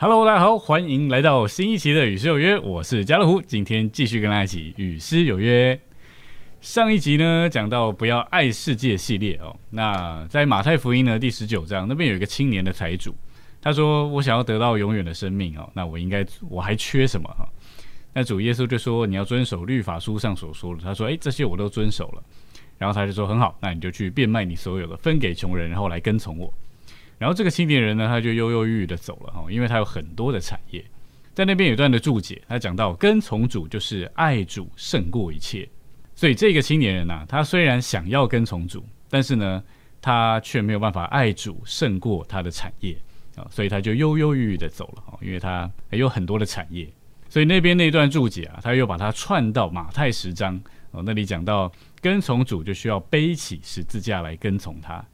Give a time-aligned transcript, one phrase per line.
[0.00, 5.76] Hello，大家好，欢迎来到新一期的《与诗有约》，我是家乐福，今天继续跟大家一起与诗有约。
[6.60, 13.12] 上一集呢讲到不要爱世界系列哦，那在马太福音呢第十九章那边有一个青年的财主，
[13.60, 17.44] 他说我想要得到永远的生命哦，那我应该我还缺什么哈？
[18.14, 22.22] 那主耶稣就说你要遵守律法书上所说的，他说诶，这些我都遵守了，
[22.78, 26.54] 然后他就说很好，那你就去变卖你所有的分给穷人，然后来跟从我。
[27.18, 30.84] 然后这个青年人呢，他就犹犹豫豫的走了哈，因为他有很多的产业。
[31.34, 35.68] 在那边有段的注解，他讲到跟从主就是爱主胜过一切。
[36.14, 39.62] 所以这个青年人呐，他虽然想要跟从主，但是呢，
[40.00, 42.96] 他却没有办法爱主胜过他的产业
[43.36, 46.88] 啊，所以他就犹犹豫豫的走了啊，因为他有很多的产业。
[47.28, 50.60] 所以那边那段注解啊，他又把它串到马太十章
[50.90, 55.04] 哦，那里讲到跟从主就需要背起十字架来跟从他。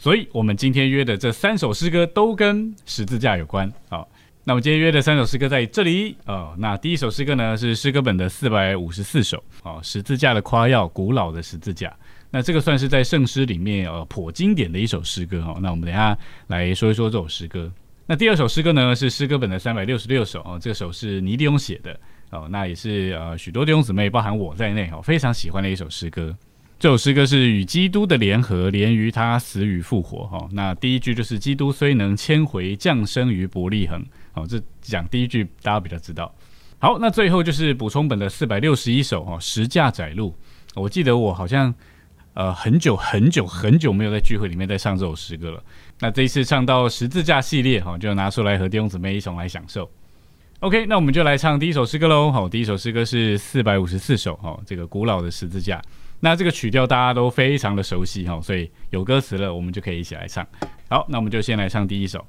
[0.00, 4.08] 所以我们今天约的这三首诗歌都跟十字架有关好。
[4.44, 6.54] 那我们今天约的三首诗歌在这里哦。
[6.56, 11.94] 那第一首诗歌呢是诗歌本的四百五十四首哦，十字架的夸耀，古老的十字架。
[12.30, 15.58] 那这个算是在圣诗里面呃颇经典的一首诗歌哈。
[15.60, 17.70] 那我们等下来说一说这首诗歌。
[18.06, 26.34] 那第二首诗歌呢是诗歌本的三百六十六首哦，这首是尼迪翁写的哦，那也是呃许多弟兄姊妹包含我在内哦非常喜欢的一首诗歌。
[26.80, 30.48] 这首诗歌是与基督的联合，连于他死与复活哈。
[30.52, 34.02] 那第一句就是基督虽能迁回降生于伯利恒。
[34.32, 36.34] 好，这讲第一句大家比较知道。
[36.78, 40.34] 好，那最后就是补充本的四百六十一首哦，十架窄路。
[40.74, 41.74] 我记得我好像
[42.32, 45.62] 呃很久很久很久没有在聚会里面再唱这首诗歌了。
[45.98, 49.86] 那这一次唱到十字架系列哈，就拿出来和弟兄姊妹一同来享受。
[50.60, 52.32] OK，那我们就来唱第一首诗歌喽。
[52.32, 55.82] 好，第一首诗歌是四百五十四首哈，这个古老的十字架。
[56.20, 60.46] 那这个曲调大家都非常的熟悉哈，所以有歌词了，我们就可以一起来唱。
[60.88, 62.24] 好，那我们就先来唱第一首。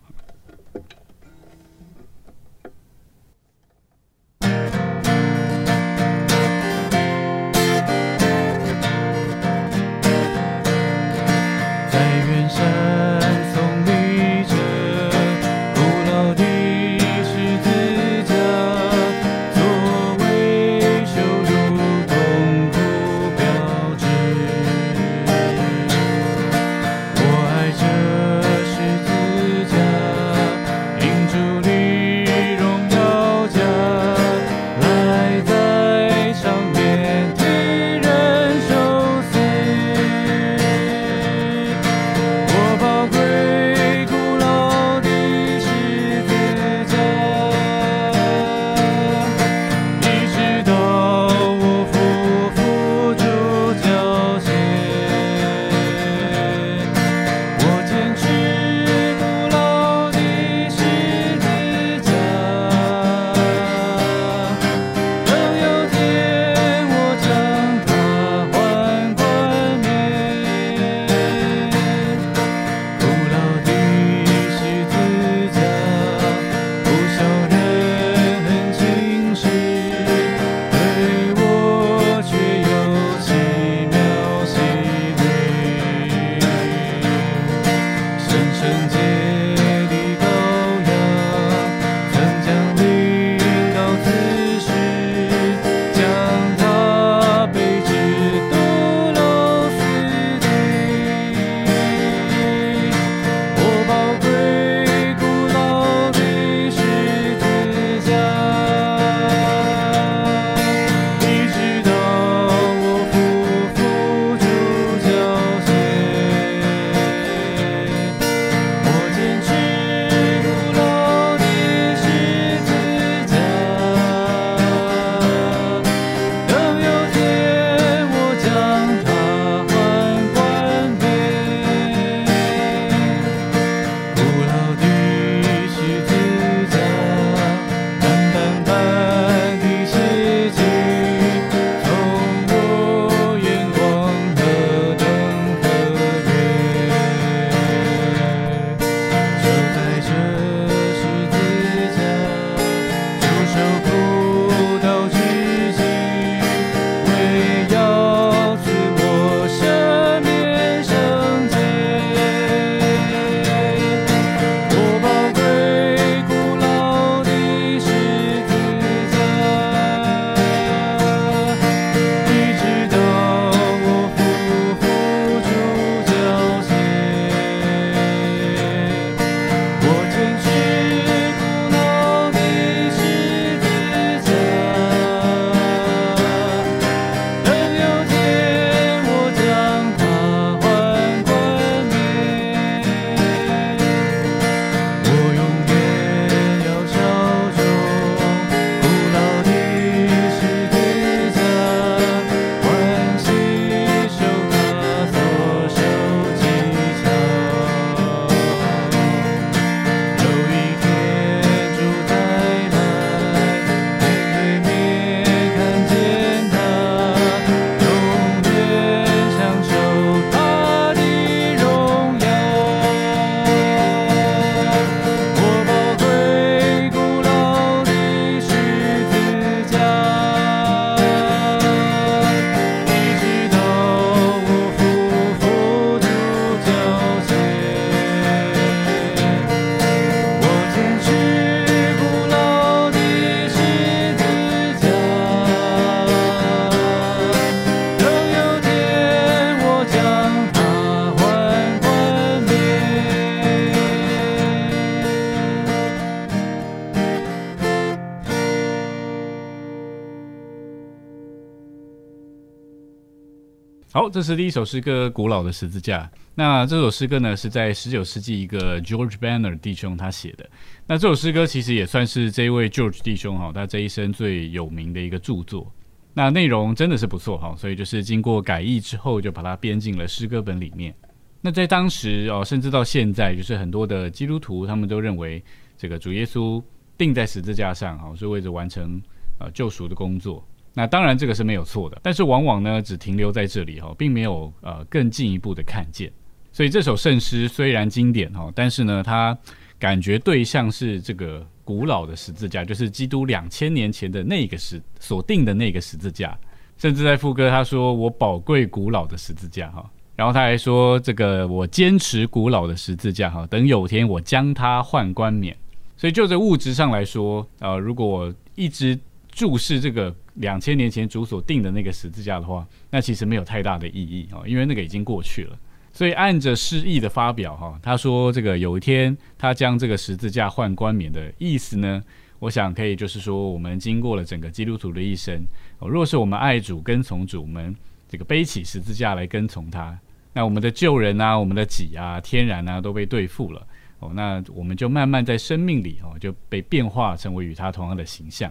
[263.93, 266.09] 好，这是第一首诗歌《古老的十字架》。
[266.33, 270.49] 那这首诗歌呢，是在十九世纪一个 George Banner 弟兄他写的。
[270.87, 275.69] 那这首诗歌其实也算是这一位 George 弟兄哈，他这一生最有名的一个著作。
[276.13, 280.95] 那内容真的是不错哈，所以就是经过改译之后，就把它编进了诗歌本里面。
[281.41, 285.43] 那在当时哦，甚至到现在，就是很多的基督徒他们都认为，
[285.77, 286.63] 这个主耶稣
[286.97, 289.01] 钉在十字架上啊，是为了完成
[289.37, 290.47] 呃救赎的工作。
[290.73, 296.09] 那当然，这个是没有错的，但是往往呢，只停留在这里哈，并没有呃更进一步的看见。
[296.53, 299.37] 所以这首圣诗虽然经典哈，但是呢，它
[299.77, 306.37] 感觉对象是这个古老的十字架，就是基督两千年前的那个十所定的那个十字架。
[306.77, 315.53] 甚至在副歌他说：“我宝贵古老的十字架哈。”然后他还说：“这个我坚持古老的十字架哈，等有天我将它换冠冕。”
[315.97, 318.97] 所以就在物质上来说，呃，如果一直
[319.29, 320.15] 注视这个。
[320.35, 325.57] 两千年前主所定的那个十字架的话，那其实没有太大的意义啊，因为那个已经过去了。
[325.93, 332.01] 所以按着诗意的发表哈，他说这个有一天他将这个十字架换冠冕的意思呢，
[332.39, 335.43] 我想可以就是说，我们经过了整个基督徒的一生，
[335.79, 337.75] 若是我们爱主跟从主，我们
[338.07, 339.99] 这个背起十字架来跟从他，
[340.31, 343.67] 那我们的旧人啊，我们的己啊，天然啊都被对付了
[343.99, 348.49] 哦，那我们就慢慢在生命里哦就被变化成为与他同样的形象。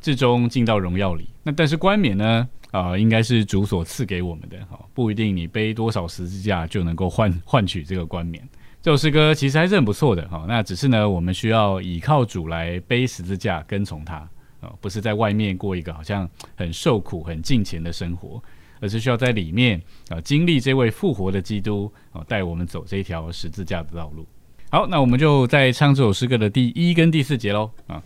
[0.00, 2.48] 至终进到荣耀里，那但是冠冕呢？
[2.70, 8.48] 啊，应该是主所赐给我们的，哈，不一定你背多少十字架就能够换换取这个冠冕。
[8.80, 10.44] 这首诗歌其实还是很不错的，哈。
[10.46, 14.18] 那只是呢，我们需要倚靠主来背十字架，跟从他，
[14.60, 18.40] 啊，不是在外面过一个好像很受苦、很尽钱的生活，
[18.78, 24.24] 而是需要在里面啊，经历这位复活的基督啊，带我们走这条十字架的道路。
[24.70, 28.00] 好，那我们就在唱这首诗歌的第一跟第四节喽，啊。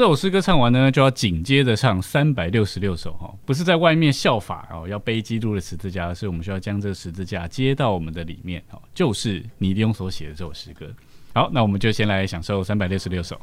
[0.00, 10.86] 这首诗歌唱完呢，就要紧接着唱三百六十六首哈，不是在外面效法哦，要背基督的十字架，所以我们需要将这个十字架接到我们的里面哦，就是尼利翁所写的这首诗歌。
[11.34, 13.38] 好，那我们就先来享受三百六十六首。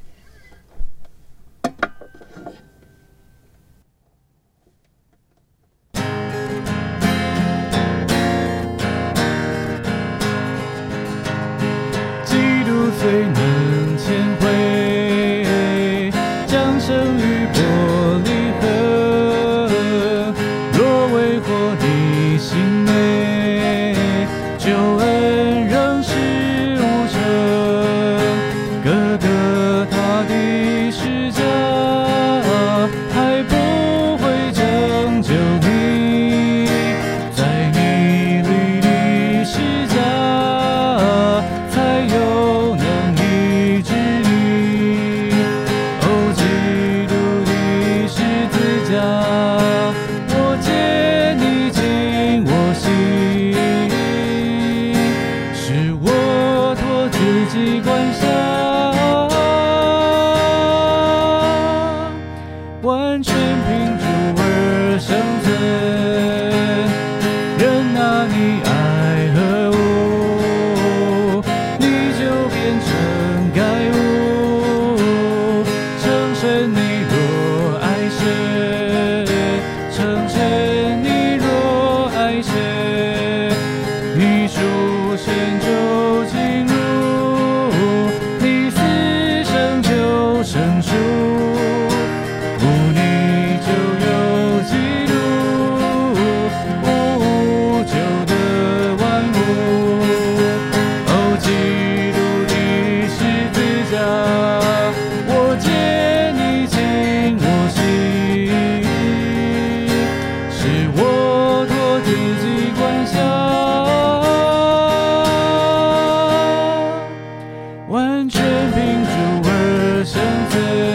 [117.98, 120.87] 完全屏住而身体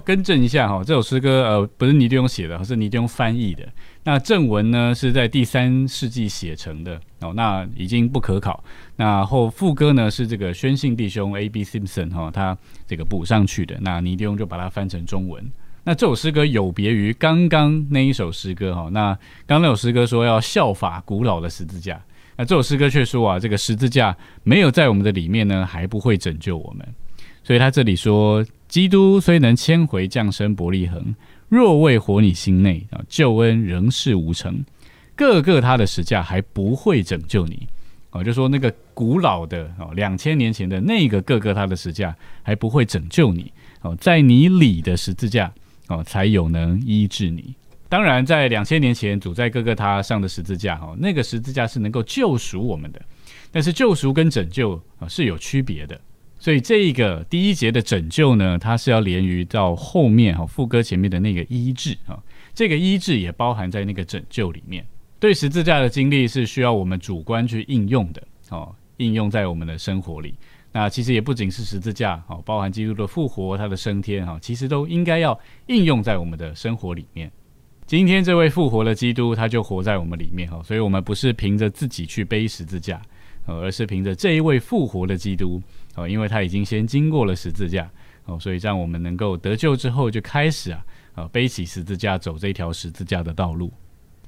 [0.00, 3.66] 更正一下哈，这首诗歌呃不是尼迪翁写的，是尼迪翁翻译的。
[4.04, 8.62] 那正文呢是在第三世纪写成的哦，那已经不可考。
[8.96, 11.48] 那后副歌呢是这个宣信弟兄 A.
[11.48, 11.64] B.
[11.64, 13.76] Simpson 哈，他这个补上去的。
[13.80, 15.44] 那尼迪翁就把它翻成中文。
[15.84, 22.00] 那这首诗歌有别于刚刚那一首诗歌哈，那刚那首诗歌说要效法古老的十字架，
[22.36, 26.86] 那这首诗歌却说啊，这个十字架没有在我们的里面呢，还不会拯救我们。
[27.42, 28.44] 所以他这里说。
[28.68, 31.14] 基督虽能迁回降生伯利恒，
[31.48, 34.64] 若未活你心内啊，救恩仍是无成。
[35.14, 37.66] 各个他的石架还不会拯救你
[38.10, 43.50] 啊，就说那个古老的哦，两千年前的那个各个他的石架还不会拯救你
[43.82, 45.50] 哦，在你里的十字架
[45.88, 47.54] 哦，才有能医治你。
[47.88, 53.00] 当然，在两千年前主在各个他上的十字架哦，那个十字架是能够救赎我们的，
[53.52, 55.98] 但是救赎跟拯救啊是有区别的。
[56.46, 62.22] 所以这一个第一节的拯救呢，它是要连于到后面哈副歌前面的那个医治啊，
[62.54, 64.86] 这个医治也包含在那个拯救里面。
[65.18, 70.36] 对十字架的经历是需要我们主观去应用的哦，应用在我们的生活里。
[70.70, 75.36] 那其实也不仅是十字架哦，包含基督的复活、他的升天哈，其实都应该要
[75.66, 77.28] 应用在我们的生活里面。
[77.88, 83.02] 今天这位复活的基督，他就活在我们里面哈，所以我们不是凭着自己去背十字架，
[83.46, 85.60] 而是凭着这一位复活的基督。
[85.96, 87.90] 哦，因为他已经先经过了十字架，
[88.26, 90.84] 哦，所以让我们能够得救之后就开始啊，
[91.14, 93.72] 啊，背起十字架走这条十字架的道路。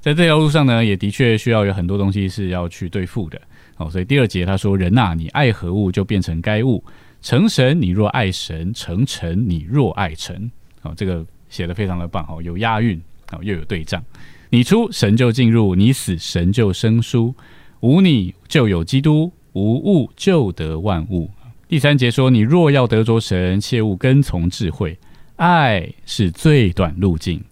[0.01, 3.41] 在这条路上呢，也的确需要有很多东西是要去对付的。
[3.77, 6.83] 哦，所以第二节他说：“人呐，你爱何物，就变成该物；
[7.21, 10.51] 成神，你若爱神；成神，你若爱神。”
[10.83, 13.01] 哦，这个写的非常的棒，哦，有押韵，
[13.33, 14.03] 哦，又有对仗。
[14.51, 17.35] 你出神就进入，你死神就生疏。
[17.81, 21.29] 无你就有基督，无物就得万物。
[21.69, 24.99] 第三节说：“你若要得着神，切勿跟从智慧，
[25.37, 27.45] 爱是最短路径。”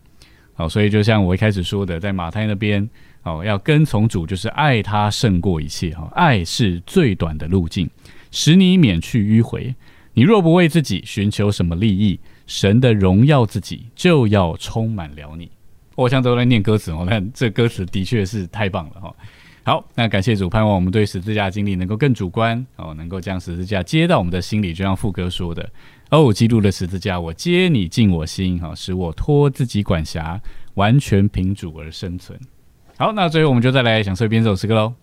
[0.56, 2.88] 好，所以就像我一开始说的，在马太那边，
[3.24, 5.90] 哦，要跟从主，就是爱他胜过一切。
[5.94, 7.90] 哈，爱是最短的路径，
[8.30, 9.74] 使你免去迂回。
[10.14, 15.50] 你若不为自己寻求什么利益，神的荣耀自己就要充满了你。
[15.94, 19.14] 我想都在念歌词哦，但这歌词的确是太棒了哈。
[19.66, 25.68] 好，那感谢主，盼望我们对十字架经历能够更主观哦，能够将十字架接到我们的心里，就像副歌说的
[26.12, 30.40] ：“哦，基督的十字架，我接你进我心，哈，使我脱自己管辖，
[30.74, 32.38] 完全凭主而生存。”
[32.96, 34.94] 好，那最后我们就再来享受一遍这首诗歌喽。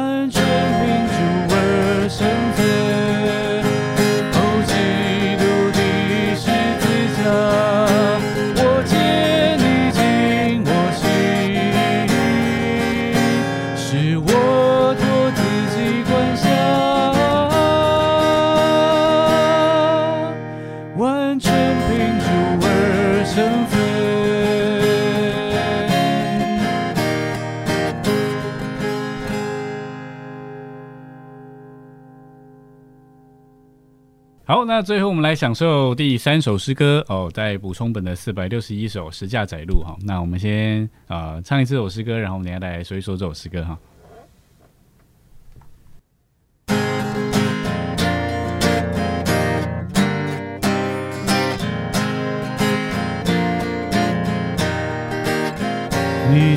[0.00, 2.39] 完全民主而生。
[34.82, 39.96] 最后我们来享受第三首诗歌哦，在补充本的四百六十一首《十架载路》哈。
[40.02, 43.78] 那我们先啊唱一次首诗歌，然后我们等下来说一说这首诗歌哈。
[56.32, 56.56] 你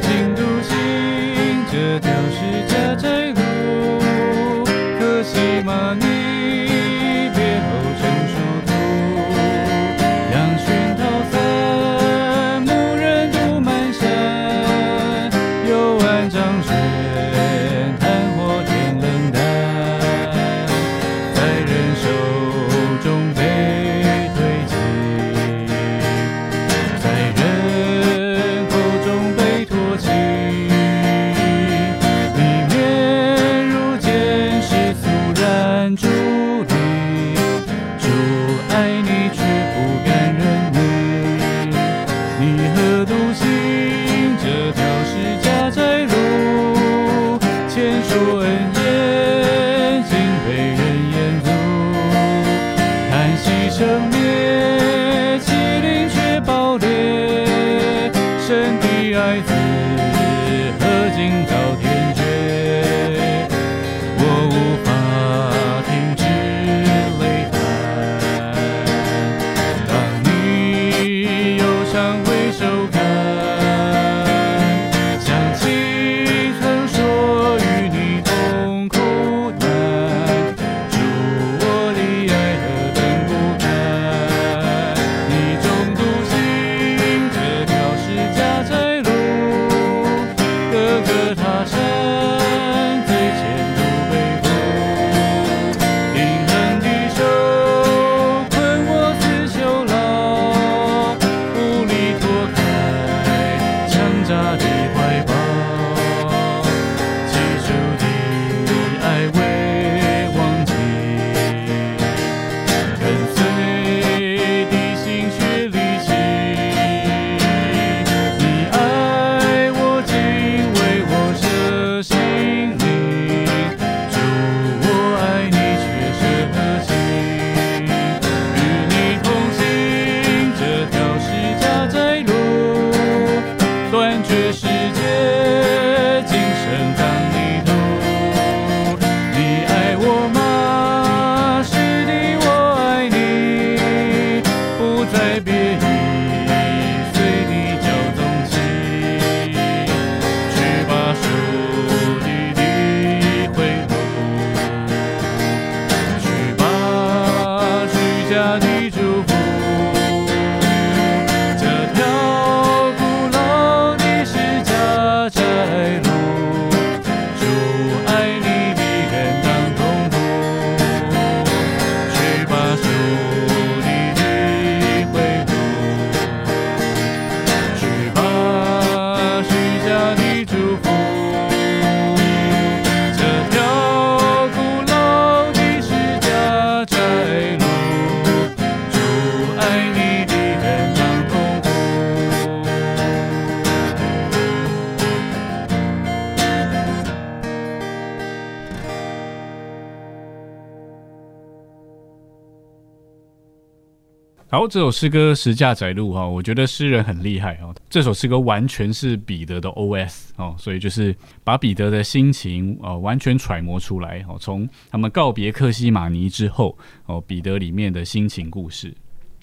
[204.53, 207.73] 好，这首诗歌《十架窄路》哈，我觉得诗人很厉害哦。
[207.89, 214.37] 这首诗歌完全是彼得的 OS 哦，所以就是把彼得的心情哦完全揣摩出来哦。
[214.39, 218.93] 从他们告别克西马尼之后哦，彼得里面的心情故事。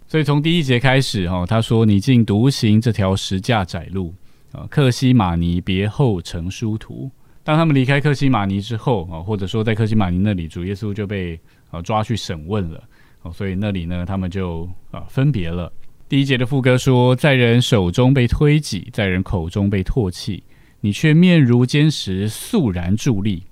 [0.07, 4.15] 所以从第一节开始哈，他说：“你竟独行这条十架窄路
[4.53, 7.11] 啊，克西马尼别后成殊途。”
[7.43, 11.37] 当他们离开克西马尼之后啊，或者说在克西马尼那里，主耶稣就被
[11.73, 12.81] 啊抓去审问了。
[13.23, 15.73] 哦，所以那里呢，他们就啊分别了。
[16.09, 20.43] 第一节的副歌说，在人手中被推挤，在人口中被唾弃，
[20.81, 23.45] 你却面如坚石，肃然伫立。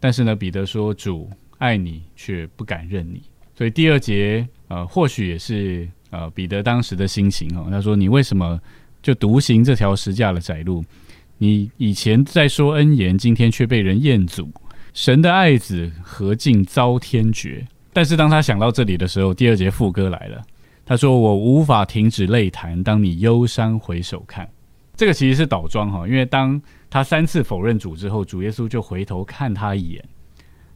[0.00, 3.22] 但是呢，彼得说，主爱你，却不敢认你。
[3.54, 7.68] 所以第二节，呃，或许也是呃彼得当时的心情哦。
[7.70, 8.60] 他说，你为什么
[9.00, 10.84] 就独行这条十架的窄路？
[11.38, 14.50] 你以前在说恩言，今天却被人厌阻。
[14.92, 17.66] 神的爱子何竟遭天绝？
[17.94, 20.42] 但是当他想到这里的时候，第二节副歌来了。
[20.84, 24.46] 他说：“我无法停止泪弹，当你忧伤回首看。”
[24.94, 30.04] 这个其实是倒装哈，因为当他三次否认主之后，主耶稣就回头看他一眼。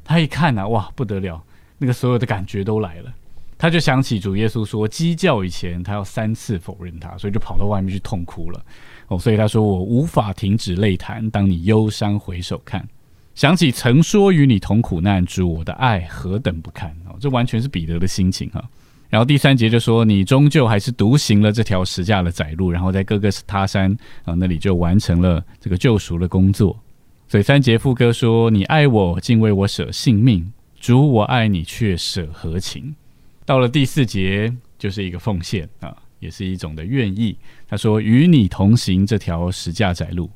[0.03, 1.43] 他一看呢，哇，不得了，
[1.77, 3.13] 那个所有的感觉都来了。
[3.59, 8.65] 他就想起主耶稣说鸡叫以前，他要三次否认他，所以就跑到外面去痛哭了。
[9.09, 12.89] 哦，所以他说：“我无法停止泪弹，当你忧伤回首看。”
[13.39, 17.15] 想起曾说与你同苦难，主我的爱何等不堪哦！
[17.21, 18.61] 这完全是彼得的心情哈。
[19.09, 26.77] 然后第三节就说，你终究还是独行了这条十架的窄路，然后在各个他山啊那里就完成了这个救赎的工作。
[27.29, 32.93] 所以三节副歌说，你爱我，竟为我舍性命，主我爱你，却舍何情？
[33.47, 37.37] 到了第四节就是一个奉献啊，也是一种的愿意。
[37.69, 40.29] 他说，与你同行这条十架窄路。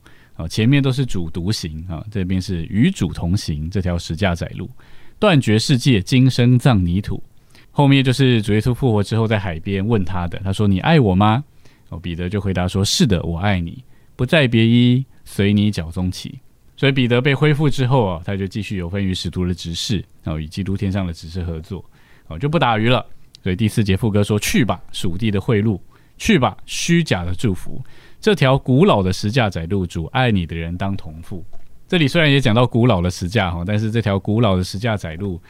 [0.48, 4.70] 前面都是主独行啊，这边是与主同行这条十架窄路，
[5.18, 7.22] 断绝世界，今生葬泥土。
[7.70, 11.42] 后面就是主耶稣复活之后，在海边问他的，他说：“你爱我吗？”
[11.88, 13.82] 哦，彼得就回答说：“是的，我爱你，
[14.14, 16.38] 不再别依，随你脚踪起。”
[16.76, 21.84] 所以彼得被恢复之后啊，他就继续有分于使徒的执事，然后与基督天上的执事合作，
[22.26, 23.06] 哦，就不打鱼了。
[23.42, 25.80] 所以第四节副歌说：“去吧，属地的贿赂；
[26.18, 27.82] 去吧，虚假的祝福。”
[28.22, 31.44] 这条古老的十架窄路，主爱你的人当同父。
[31.88, 35.40] 这里虽然也讲到古老的十架哈，但是这条古老的十架窄路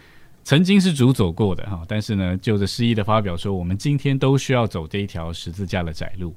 [0.42, 1.82] 曾经是主走过的哈。
[1.86, 6.34] 但是呢，就着诗意的发表说，我们今天都需要走这一条十字架的窄路。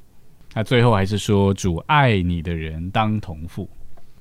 [0.53, 3.69] 那最后还是说，主爱你的人当同父。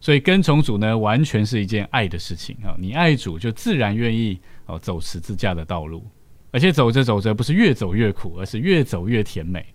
[0.00, 2.76] 所以跟从主呢，完全是一件爱的事情啊。
[2.78, 6.06] 你爱主，就自然愿意哦走十字架的道路，
[6.52, 9.66] 而且走着走着，不是越走越苦，而是越走越甜美。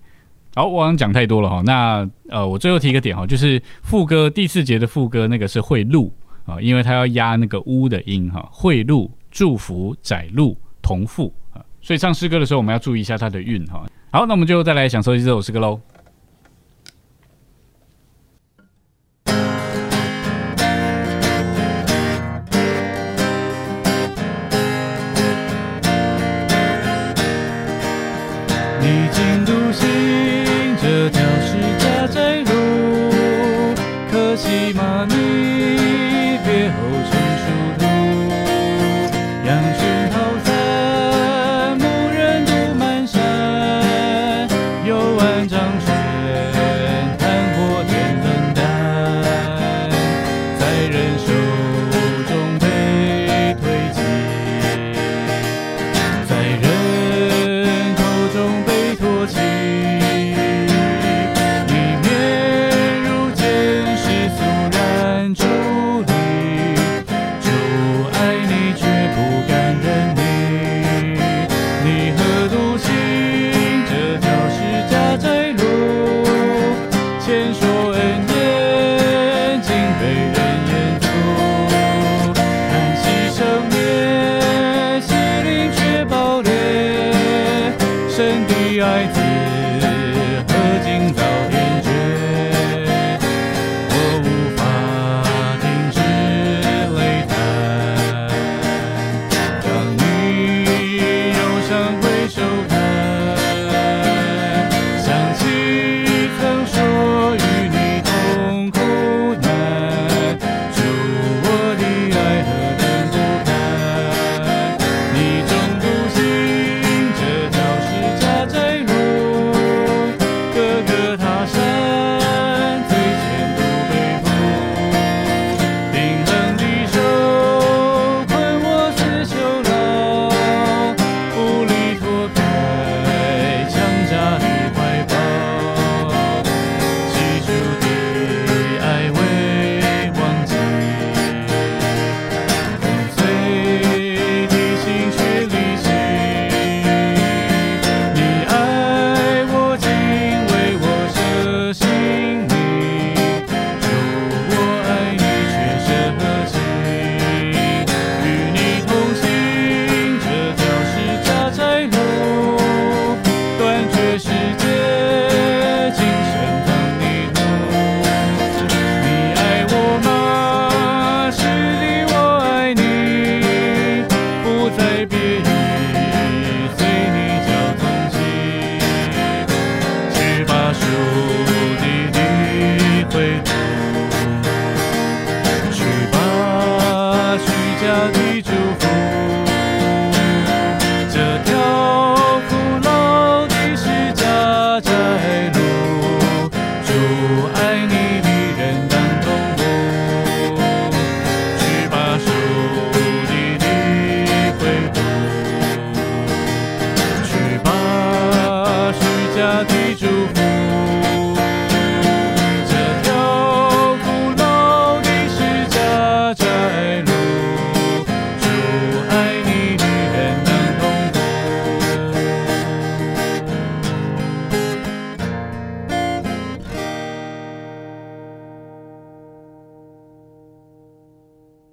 [0.55, 1.61] 好，我好像讲太多了哈。
[1.65, 6.11] 那呃，我最后提一个点哈，就是副歌第四节的副歌那个是会路
[6.45, 8.47] 啊，因为它要压那个乌的音哈。
[8.51, 13.85] 会路祝福窄路同父啊，所以唱诗歌的时候我们要注意一下它的韵哈。
[14.11, 15.79] 好，那我们就再来享受一这首诗歌喽。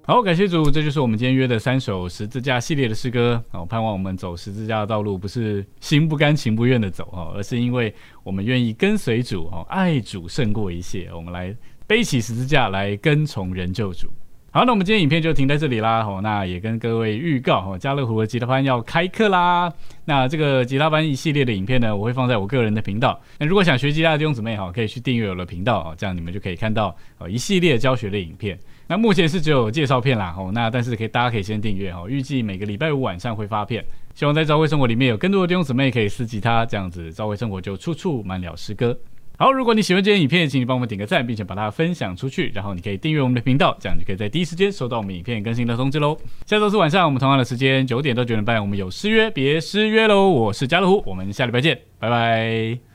[0.09, 3.43] 好，感谢主，这就是我们今天约的三首十字架系列的诗歌。
[3.51, 7.93] 好，盼望我们走十字架的道路，不是心不甘情不愿的走哦，而是因为
[8.23, 11.09] 我们愿意跟随主哦，爱主胜过一切。
[11.13, 11.53] 我们来
[11.85, 14.07] 背起十字架来跟从人救主。
[14.49, 15.99] 好，那我们今天影片就停在这里啦。
[16.05, 19.69] 哦，那也跟各位预告哦，家乐福的吉他班要开课啦。
[20.05, 23.19] 那这个吉他班一系列的影片呢，我会放在我个人的频道。
[23.37, 28.57] 那如果想学吉他的弟兄姊妹哈，可以去订阅我的频道哦，这样你们就可以看到呃一系列教学的影片。
[28.87, 33.83] 那目前是只有介绍片啦，哦，那但是可以大家可以先订阅哦，预计每个礼拜五晚上会发片。
[34.15, 38.97] 希望在朝会生活里面有更多的弟兄姊妹可以撕吉他，这样子朝会生活就处处满了诗歌。
[39.37, 46.17] 好，如果你喜欢这些影片，请你帮我们点个赞，并且把它分享出去，然后你可以订阅我们的频道，这样就可以在第一时间收到我们影片更新的通知喽。
[46.47, 50.27] 下周四晚上我们同样的时间九点到九点半，我们有失约，别失约喽。
[50.27, 52.87] 我是家乐福，我们下礼拜见，拜拜。